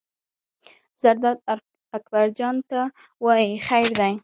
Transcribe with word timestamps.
زرداد 1.01 1.37
اکبر 1.97 2.27
جان 2.37 2.55
ته 2.69 2.79
وایي: 3.25 3.51
خیر 3.67 3.89
دی. 3.99 4.13